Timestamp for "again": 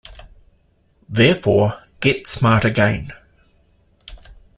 2.65-3.11